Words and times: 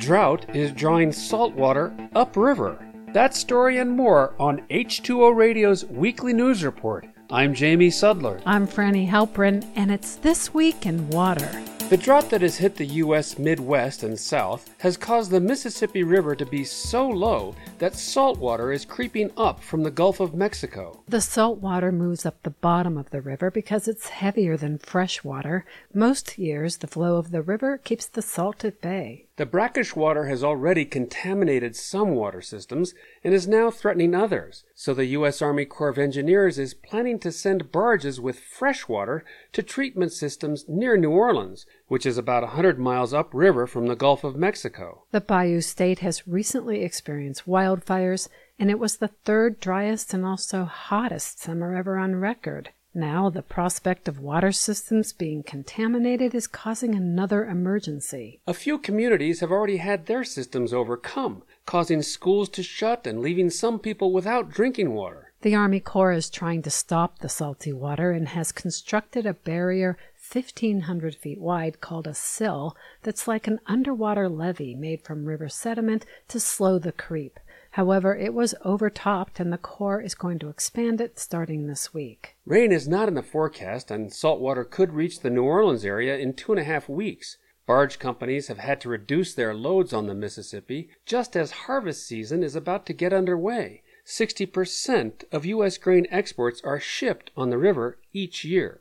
Drought 0.00 0.56
is 0.56 0.72
drawing 0.72 1.12
salt 1.12 1.52
water 1.54 1.94
upriver. 2.14 2.82
That 3.12 3.36
story 3.36 3.76
and 3.76 3.90
more 3.90 4.34
on 4.40 4.62
H2O 4.70 5.36
Radio's 5.36 5.84
weekly 5.84 6.32
news 6.32 6.64
report. 6.64 7.06
I'm 7.28 7.52
Jamie 7.52 7.90
Sudler. 7.90 8.40
I'm 8.46 8.66
Frani 8.66 9.06
Halperin, 9.06 9.62
and 9.76 9.90
it's 9.90 10.14
This 10.14 10.54
Week 10.54 10.86
in 10.86 11.10
Water. 11.10 11.50
The 11.90 11.98
drought 11.98 12.30
that 12.30 12.40
has 12.40 12.56
hit 12.56 12.76
the 12.76 12.86
U.S. 12.86 13.38
Midwest 13.38 14.02
and 14.02 14.18
South 14.18 14.74
has 14.78 14.96
caused 14.96 15.30
the 15.30 15.40
Mississippi 15.40 16.02
River 16.02 16.34
to 16.34 16.46
be 16.46 16.64
so 16.64 17.06
low 17.06 17.54
that 17.78 17.94
salt 17.94 18.38
water 18.38 18.72
is 18.72 18.84
creeping 18.86 19.30
up 19.36 19.62
from 19.62 19.82
the 19.82 19.90
Gulf 19.90 20.20
of 20.20 20.32
Mexico. 20.32 21.02
The 21.08 21.20
salt 21.20 21.58
water 21.58 21.92
moves 21.92 22.24
up 22.24 22.42
the 22.42 22.50
bottom 22.50 22.96
of 22.96 23.10
the 23.10 23.20
river 23.20 23.50
because 23.50 23.86
it's 23.86 24.08
heavier 24.08 24.56
than 24.56 24.78
fresh 24.78 25.22
water. 25.24 25.66
Most 25.92 26.38
years, 26.38 26.78
the 26.78 26.86
flow 26.86 27.16
of 27.16 27.32
the 27.32 27.42
river 27.42 27.76
keeps 27.76 28.06
the 28.06 28.22
salt 28.22 28.64
at 28.64 28.80
bay. 28.80 29.26
The 29.40 29.46
brackish 29.46 29.96
water 29.96 30.26
has 30.26 30.44
already 30.44 30.84
contaminated 30.84 31.74
some 31.74 32.10
water 32.10 32.42
systems 32.42 32.92
and 33.24 33.32
is 33.32 33.48
now 33.48 33.70
threatening 33.70 34.14
others, 34.14 34.64
so 34.74 34.92
the 34.92 35.06
U.S. 35.16 35.40
Army 35.40 35.64
Corps 35.64 35.88
of 35.88 35.96
Engineers 35.96 36.58
is 36.58 36.74
planning 36.74 37.18
to 37.20 37.32
send 37.32 37.72
barges 37.72 38.20
with 38.20 38.38
fresh 38.38 38.86
water 38.86 39.24
to 39.54 39.62
treatment 39.62 40.12
systems 40.12 40.66
near 40.68 40.98
New 40.98 41.12
Orleans, 41.12 41.64
which 41.88 42.04
is 42.04 42.18
about 42.18 42.42
a 42.42 42.48
100 42.48 42.78
miles 42.78 43.14
upriver 43.14 43.66
from 43.66 43.86
the 43.86 43.96
Gulf 43.96 44.24
of 44.24 44.36
Mexico. 44.36 45.04
The 45.10 45.22
Bayou 45.22 45.62
State 45.62 46.00
has 46.00 46.28
recently 46.28 46.82
experienced 46.82 47.46
wildfires, 47.46 48.28
and 48.58 48.70
it 48.70 48.78
was 48.78 48.98
the 48.98 49.08
third 49.24 49.58
driest 49.58 50.12
and 50.12 50.26
also 50.26 50.64
hottest 50.64 51.40
summer 51.40 51.74
ever 51.74 51.96
on 51.96 52.16
record. 52.16 52.72
Now, 52.94 53.30
the 53.30 53.42
prospect 53.42 54.08
of 54.08 54.18
water 54.18 54.50
systems 54.50 55.12
being 55.12 55.44
contaminated 55.44 56.34
is 56.34 56.48
causing 56.48 56.94
another 56.94 57.44
emergency. 57.44 58.40
A 58.48 58.54
few 58.54 58.78
communities 58.78 59.40
have 59.40 59.52
already 59.52 59.76
had 59.76 60.06
their 60.06 60.24
systems 60.24 60.72
overcome, 60.72 61.44
causing 61.66 62.02
schools 62.02 62.48
to 62.50 62.64
shut 62.64 63.06
and 63.06 63.20
leaving 63.20 63.48
some 63.48 63.78
people 63.78 64.12
without 64.12 64.50
drinking 64.50 64.92
water. 64.92 65.32
The 65.42 65.54
Army 65.54 65.80
Corps 65.80 66.12
is 66.12 66.28
trying 66.28 66.62
to 66.62 66.70
stop 66.70 67.20
the 67.20 67.28
salty 67.28 67.72
water 67.72 68.10
and 68.10 68.28
has 68.28 68.52
constructed 68.52 69.24
a 69.24 69.34
barrier 69.34 69.96
1,500 70.32 71.14
feet 71.14 71.40
wide 71.40 71.80
called 71.80 72.06
a 72.06 72.14
sill 72.14 72.76
that's 73.02 73.26
like 73.26 73.46
an 73.46 73.58
underwater 73.66 74.28
levee 74.28 74.74
made 74.74 75.02
from 75.02 75.24
river 75.24 75.48
sediment 75.48 76.04
to 76.28 76.38
slow 76.38 76.78
the 76.78 76.92
creep. 76.92 77.39
However, 77.74 78.16
it 78.16 78.34
was 78.34 78.54
overtopped 78.64 79.38
and 79.38 79.52
the 79.52 79.58
Corps 79.58 80.00
is 80.00 80.14
going 80.14 80.38
to 80.40 80.48
expand 80.48 81.00
it 81.00 81.18
starting 81.18 81.66
this 81.66 81.94
week. 81.94 82.36
Rain 82.44 82.72
is 82.72 82.88
not 82.88 83.08
in 83.08 83.14
the 83.14 83.22
forecast, 83.22 83.90
and 83.90 84.12
salt 84.12 84.40
water 84.40 84.64
could 84.64 84.92
reach 84.92 85.20
the 85.20 85.30
New 85.30 85.44
Orleans 85.44 85.84
area 85.84 86.16
in 86.18 86.34
two 86.34 86.52
and 86.52 86.60
a 86.60 86.64
half 86.64 86.88
weeks. 86.88 87.36
Barge 87.66 88.00
companies 88.00 88.48
have 88.48 88.58
had 88.58 88.80
to 88.80 88.88
reduce 88.88 89.32
their 89.32 89.54
loads 89.54 89.92
on 89.92 90.08
the 90.08 90.14
Mississippi 90.14 90.90
just 91.06 91.36
as 91.36 91.52
harvest 91.52 92.04
season 92.06 92.42
is 92.42 92.56
about 92.56 92.86
to 92.86 92.92
get 92.92 93.12
underway. 93.12 93.82
60% 94.04 95.22
of 95.30 95.46
U.S. 95.46 95.78
grain 95.78 96.06
exports 96.10 96.60
are 96.64 96.80
shipped 96.80 97.30
on 97.36 97.50
the 97.50 97.58
river 97.58 97.98
each 98.12 98.44
year. 98.44 98.80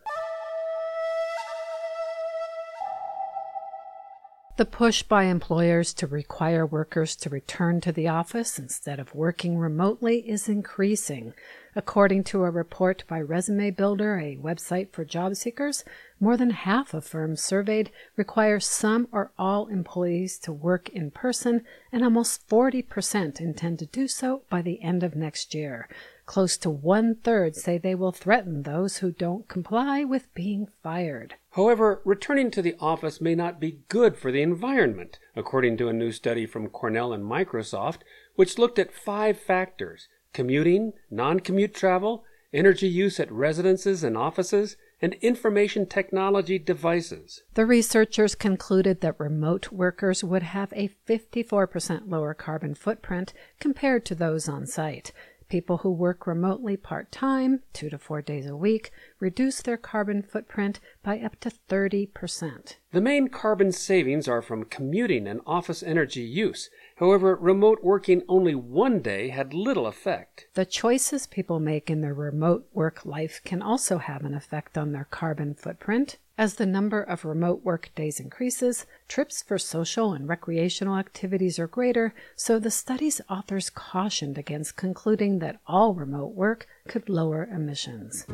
The 4.60 4.66
push 4.66 5.04
by 5.04 5.24
employers 5.24 5.94
to 5.94 6.06
require 6.06 6.66
workers 6.66 7.16
to 7.16 7.30
return 7.30 7.80
to 7.80 7.94
the 7.94 8.10
office 8.10 8.60
instead 8.60 9.00
of 9.00 9.16
working 9.16 9.58
remotely 9.58 10.30
is 10.30 10.50
increasing. 10.50 11.34
According 11.78 12.26
to 12.26 12.44
a 12.44 12.50
report 12.50 13.06
by 13.08 13.22
Resume 13.22 13.72
Builder, 13.72 14.20
a 14.20 14.36
website 14.36 14.92
for 14.92 15.06
job 15.06 15.38
seekers, 15.38 15.86
more 16.20 16.36
than 16.36 16.50
half 16.50 16.94
of 16.94 17.06
firms 17.06 17.42
surveyed 17.42 17.90
require 18.18 18.60
some 18.60 19.08
or 19.14 19.32
all 19.40 19.68
employees 19.68 20.38
to 20.40 20.52
work 20.52 20.90
in 20.90 21.10
person, 21.10 21.64
and 21.94 22.04
almost 22.04 22.46
40% 22.50 23.40
intend 23.40 23.80
to 23.80 23.86
do 23.86 24.10
so 24.10 24.42
by 24.50 24.62
the 24.62 24.82
end 24.82 25.04
of 25.04 25.16
next 25.16 25.56
year. 25.56 25.88
Close 26.26 26.58
to 26.58 26.70
one 26.70 27.16
third 27.16 27.56
say 27.56 27.78
they 27.78 27.96
will 27.96 28.12
threaten 28.12 28.64
those 28.64 28.98
who 28.98 29.14
don't 29.14 29.48
comply 29.48 30.04
with 30.04 30.34
being 30.34 30.68
fired. 30.84 31.36
However, 31.52 32.02
returning 32.06 32.52
to 32.52 32.62
the 32.62 32.76
office 32.80 33.20
may 33.20 33.34
not 33.34 33.60
be 33.60 33.80
good 33.90 34.16
for 34.16 34.32
the 34.32 34.42
environment, 34.42 35.18
according 35.36 35.78
to 35.78 35.88
a 35.88 35.94
new 35.94 36.12
study 36.12 36.46
from 36.46 36.70
Cornell 36.70 37.12
and 37.12 37.24
Microsoft, 37.24 38.00
which 38.36 38.60
looked 38.60 38.78
at 38.78 38.94
five 38.94 39.40
factors 39.40 40.08
commuting, 40.32 40.94
non 41.10 41.40
commute 41.40 41.74
travel, 41.74 42.24
energy 42.54 42.88
use 42.88 43.20
at 43.20 43.32
residences 43.32 44.04
and 44.04 44.16
offices, 44.16 44.78
and 45.02 45.14
information 45.16 45.86
technology 45.86 46.60
devices. 46.60 47.44
The 47.54 47.66
researchers 47.66 48.36
concluded 48.36 49.02
that 49.02 49.20
remote 49.20 49.72
workers 49.72 50.24
would 50.24 50.44
have 50.44 50.74
a 50.74 50.90
54% 51.08 52.10
lower 52.10 52.34
carbon 52.34 52.76
footprint 52.76 53.34
compared 53.60 54.06
to 54.06 54.16
those 54.16 54.50
on 54.50 54.66
site. 54.66 55.12
People 55.50 55.78
who 55.78 55.92
work 55.92 56.28
remotely 56.28 56.78
part 56.78 57.12
time, 57.12 57.62
two 57.74 57.90
to 57.90 57.98
four 57.98 58.22
days 58.22 58.46
a 58.46 58.56
week, 58.56 58.92
reduce 59.20 59.64
their 59.64 59.78
carbon 59.78 60.22
footprint 60.22 60.80
by 61.02 61.18
up 61.20 61.40
to 61.40 61.50
30%. 61.50 62.76
The 62.92 63.02
main 63.02 63.30
carbon 63.30 63.72
savings 63.72 64.28
are 64.28 64.44
from 64.44 64.66
commuting 64.66 65.28
and 65.28 65.42
office 65.48 65.82
energy 65.82 66.22
use. 66.22 66.70
However, 66.98 67.36
remote 67.36 67.80
working 67.84 68.22
only 68.30 68.54
one 68.54 69.00
day 69.00 69.30
had 69.30 69.56
little 69.56 69.88
effect. 69.88 70.48
The 70.54 70.66
choices 70.66 71.26
people 71.26 71.60
make 71.60 71.90
in 71.90 72.02
their 72.02 72.14
remote 72.14 72.68
work 72.72 73.04
life 73.04 73.42
can 73.44 73.64
also 73.64 73.98
have 73.98 74.24
an 74.24 74.36
effect 74.36 74.78
on 74.78 74.92
their 74.92 75.08
carbon 75.10 75.56
footprint. 75.56 76.18
As 76.40 76.54
the 76.54 76.66
number 76.66 77.02
of 77.02 77.26
remote 77.26 77.66
work 77.66 77.92
days 77.96 78.18
increases, 78.18 78.86
trips 79.10 79.44
for 79.44 79.58
social 79.58 80.14
and 80.14 80.26
recreational 80.26 80.96
activities 80.96 81.60
are 81.60 81.68
greater, 81.68 82.14
so 82.38 82.58
the 82.60 82.72
study's 82.72 83.20
authors 83.30 83.70
cautioned 83.70 84.38
against 84.38 84.78
concluding 84.78 85.40
that 85.40 85.60
all 85.68 85.94
remote 85.94 86.34
work 86.34 86.66
could 86.88 87.10
lower 87.10 87.44
emissions. 87.54 88.26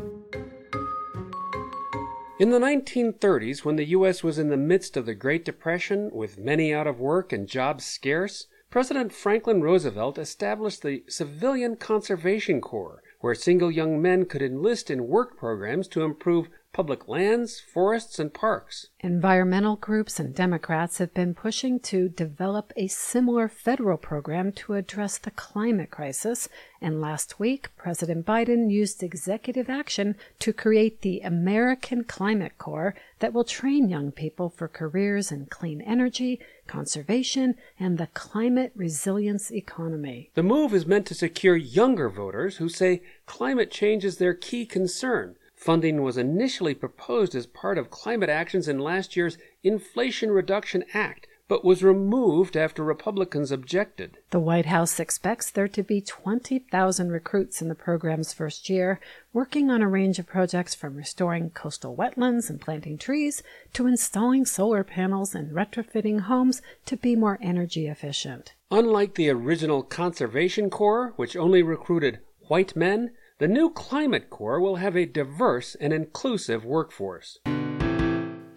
In 2.38 2.52
the 2.52 2.60
1930s, 2.60 3.66
when 3.66 3.76
the 3.76 3.90
U.S. 3.98 4.24
was 4.24 4.38
in 4.38 4.50
the 4.50 4.56
midst 4.56 4.96
of 4.96 5.08
the 5.08 5.16
Great 5.16 5.44
Depression, 5.44 6.12
with 6.14 6.38
many 6.38 6.72
out 6.72 6.86
of 6.86 7.00
work 7.00 7.34
and 7.34 7.48
jobs 7.48 7.86
scarce, 7.86 8.46
President 8.70 9.14
Franklin 9.14 9.62
Roosevelt 9.62 10.20
established 10.20 10.84
the 10.84 11.04
Civilian 11.08 11.76
Conservation 11.76 12.62
Corps, 12.62 13.02
where 13.22 13.34
single 13.34 13.72
young 13.72 14.00
men 14.00 14.26
could 14.26 14.44
enlist 14.44 14.92
in 14.92 15.08
work 15.08 15.38
programs 15.38 15.88
to 15.88 16.04
improve 16.04 16.50
public 16.76 17.08
lands, 17.08 17.62
forests, 17.62 18.20
and 18.20 18.34
parks. 18.34 18.88
Environmental 19.00 19.78
groups 19.78 20.20
and 20.20 20.36
Democrats 20.36 20.98
have 20.98 21.14
been 21.14 21.34
pushing 21.34 21.80
to 21.80 22.10
develop 22.10 22.74
a 22.76 22.86
similar 22.88 23.48
federal 23.48 23.96
program 23.98 24.52
to 24.52 24.74
address 24.74 25.18
the 25.18 25.32
climate 25.32 25.90
crisis, 25.90 26.50
and 26.82 27.00
last 27.00 27.40
week, 27.40 27.70
President 27.78 28.26
Biden 28.26 28.70
used 28.70 29.02
executive 29.02 29.70
action 29.70 30.18
to 30.40 30.52
create 30.52 31.00
the 31.00 31.22
American 31.22 32.04
Climate 32.04 32.58
Corps 32.58 32.94
that 33.20 33.32
will 33.32 33.46
train 33.46 33.88
young 33.88 34.12
people 34.12 34.50
for 34.50 34.68
careers 34.68 35.32
in 35.32 35.46
clean 35.46 35.80
energy, 35.80 36.42
conservation, 36.68 37.56
and 37.80 37.98
the 37.98 38.08
climate 38.08 38.74
resilience 38.76 39.50
economy. 39.50 40.30
The 40.34 40.44
move 40.44 40.74
is 40.74 40.86
meant 40.86 41.06
to 41.08 41.14
secure 41.14 41.56
younger 41.56 42.10
voters 42.10 42.58
who 42.58 42.68
say 42.68 43.02
climate 43.26 43.72
change 43.72 44.04
is 44.04 44.18
their 44.18 44.34
key 44.34 44.66
concern 44.66 45.38
Funding 45.66 46.04
was 46.04 46.16
initially 46.16 46.76
proposed 46.76 47.34
as 47.34 47.48
part 47.48 47.80
of 47.80 47.90
climate 47.90 48.30
actions 48.30 48.68
in 48.68 48.78
last 48.78 49.16
year's 49.16 49.40
Inflation 49.64 50.30
Reduction 50.30 50.84
Act, 50.94 51.26
but 51.48 51.66
was 51.66 51.82
removed 51.82 52.56
after 52.56 52.84
Republicans 52.84 53.52
objected. 53.52 54.20
The 54.30 54.40
White 54.40 54.68
House 54.68 55.00
expects 55.00 55.50
there 55.50 55.68
to 55.70 55.82
be 55.82 56.02
20,000 56.02 57.12
recruits 57.12 57.64
in 57.64 57.68
the 57.68 57.74
program's 57.74 58.32
first 58.32 58.70
year, 58.70 59.00
working 59.34 59.72
on 59.72 59.82
a 59.82 59.88
range 59.88 60.20
of 60.20 60.28
projects 60.28 60.76
from 60.76 60.96
restoring 60.96 61.50
coastal 61.50 61.96
wetlands 61.96 62.48
and 62.48 62.62
planting 62.62 63.00
trees 63.00 63.42
to 63.74 63.88
installing 63.88 64.46
solar 64.46 64.84
panels 64.84 65.34
and 65.34 65.52
retrofitting 65.52 66.20
homes 66.20 66.62
to 66.86 66.96
be 66.96 67.16
more 67.16 67.40
energy 67.42 67.88
efficient. 67.88 68.54
Unlike 68.70 69.16
the 69.16 69.32
original 69.32 69.82
Conservation 69.82 70.70
Corps, 70.70 71.14
which 71.16 71.36
only 71.36 71.64
recruited 71.64 72.20
white 72.50 72.76
men, 72.76 73.10
the 73.38 73.48
new 73.50 73.70
Climate 73.70 74.30
Corps 74.30 74.62
will 74.62 74.78
have 74.78 74.96
a 74.96 75.06
diverse 75.06 75.76
and 75.76 75.92
inclusive 75.92 76.64
workforce. 76.64 77.40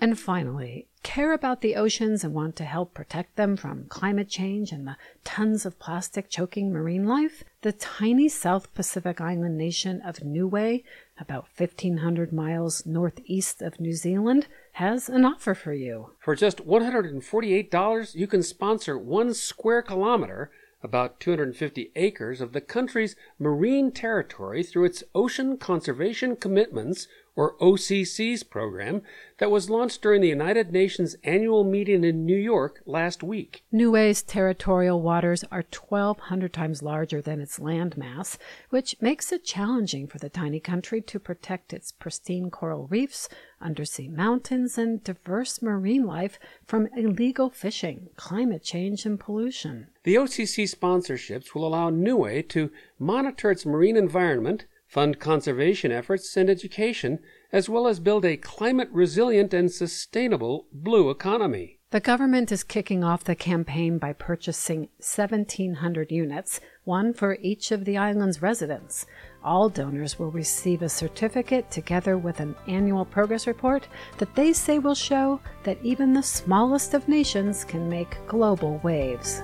And 0.01 0.17
finally, 0.17 0.87
care 1.03 1.33
about 1.33 1.61
the 1.61 1.75
oceans 1.75 2.23
and 2.23 2.33
want 2.33 2.55
to 2.57 2.65
help 2.65 2.95
protect 2.95 3.35
them 3.35 3.57
from 3.57 3.87
climate 3.89 4.29
change 4.29 4.71
and 4.71 4.87
the 4.87 4.97
tons 5.25 5.67
of 5.67 5.81
plastic 5.81 6.31
choking 6.31 6.73
marine 6.73 7.05
life? 7.07 7.43
The 7.63 7.73
tiny 7.73 8.29
South 8.29 8.73
Pacific 8.75 9.21
island 9.21 9.59
nation 9.59 10.01
of 10.03 10.23
Niue, 10.23 10.85
about 11.19 11.49
1,500 11.57 12.33
miles 12.33 12.87
northeast 12.87 13.61
of 13.61 13.81
New 13.81 13.95
Zealand, 13.95 14.47
has 14.75 15.09
an 15.09 15.25
offer 15.25 15.55
for 15.55 15.73
you. 15.73 16.13
For 16.21 16.37
just 16.37 16.59
$148, 16.59 18.15
you 18.15 18.27
can 18.29 18.45
sponsor 18.45 18.97
one 18.97 19.35
square 19.35 19.83
kilometer 19.83 20.53
about 20.83 21.19
250 21.21 21.91
acres 21.97 22.41
of 22.41 22.53
the 22.53 22.61
country's 22.61 23.17
marine 23.39 23.91
territory 23.91 24.63
through 24.63 24.85
its 24.85 25.03
ocean 25.15 25.57
conservation 25.57 26.37
commitments 26.37 27.09
or 27.39 27.55
OCC's 27.59 28.43
program, 28.43 29.01
that 29.39 29.49
was 29.49 29.71
launched 29.71 30.03
during 30.03 30.21
the 30.21 30.29
United 30.29 30.73
Nations 30.73 31.15
annual 31.23 31.63
meeting 31.63 32.03
in 32.03 32.27
New 32.27 32.37
York 32.37 32.83
last 32.85 33.23
week. 33.23 33.63
Niue's 33.73 34.25
territorial 34.25 35.01
waters 35.01 35.45
are 35.53 35.65
1,200 35.73 36.53
times 36.53 36.83
larger 36.83 37.23
than 37.23 37.41
its 37.41 37.61
landmass, 37.61 38.39
which 38.71 38.97
makes 39.01 39.31
it 39.31 39.45
challenging 39.45 40.09
for 40.09 40.19
the 40.19 40.29
tiny 40.29 40.59
country 40.59 41.01
to 41.01 41.21
protect 41.21 41.73
its 41.73 41.93
pristine 41.93 42.51
coral 42.51 42.89
reefs, 42.89 43.29
undersea 43.61 44.09
mountains, 44.09 44.77
and 44.77 45.05
diverse 45.05 45.63
marine 45.63 46.05
life 46.05 46.41
from 46.67 46.89
illegal 46.97 47.51
fishing, 47.51 48.09
climate 48.17 48.65
change, 48.65 49.07
and 49.07 49.21
pollution. 49.21 49.87
The 50.03 50.17
OCC 50.17 50.69
sponsorships 50.69 51.55
will 51.55 51.65
allow 51.65 51.89
Niue 51.89 52.43
to 52.49 52.73
monitor 52.99 53.53
its 53.53 53.65
marine 53.65 53.97
environment, 53.97 54.67
fund 54.89 55.21
conservation 55.21 55.93
efforts 55.93 56.37
and 56.37 56.49
education, 56.51 57.21
as 57.53 57.69
well 57.69 57.87
as 57.87 58.01
build 58.01 58.25
a 58.25 58.37
climate 58.37 58.89
resilient 58.91 59.55
and 59.55 59.71
sustainable 59.71 60.67
blue 60.73 61.11
economy. 61.11 61.79
The 61.91 62.01
government 62.01 62.53
is 62.53 62.65
kicking 62.65 63.03
off 63.03 63.25
the 63.25 63.35
campaign 63.35 63.97
by 63.97 64.13
purchasing 64.13 64.89
1,700 64.99 66.11
units, 66.11 66.61
one 66.85 67.15
for 67.15 67.39
each 67.41 67.71
of 67.71 67.87
the 67.87 67.97
island's 67.97 68.43
residents. 68.43 69.07
All 69.43 69.71
donors 69.71 70.19
will 70.19 70.31
receive 70.31 70.83
a 70.83 70.89
certificate 70.91 71.71
together 71.71 72.19
with 72.19 72.41
an 72.41 72.57
annual 72.67 73.07
progress 73.07 73.47
report 73.47 73.89
that 74.19 74.35
they 74.35 74.53
say 74.53 74.79
will 74.79 74.95
show 74.95 75.41
that 75.63 75.79
even 75.83 76.13
the 76.13 76.23
smallest 76.23 76.93
of 76.93 77.09
nations 77.09 77.65
can 77.65 77.89
make 77.89 78.19
global 78.27 78.81
waves. 78.83 79.41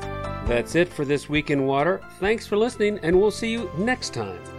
That's 0.47 0.75
it 0.75 0.91
for 0.91 1.07
this 1.07 1.31
week 1.31 1.49
in 1.49 1.65
water. 1.65 2.03
Thanks 2.21 2.47
for 2.47 2.59
listening, 2.59 2.99
and 3.03 3.19
we'll 3.19 3.31
see 3.31 3.51
you 3.51 3.71
next 3.79 4.13
time. 4.13 4.54